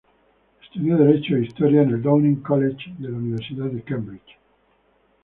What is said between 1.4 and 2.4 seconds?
historia en el Downing